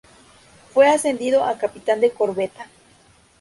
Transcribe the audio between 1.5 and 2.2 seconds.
capitán de